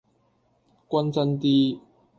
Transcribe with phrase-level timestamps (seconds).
[0.89, 1.79] 均真啲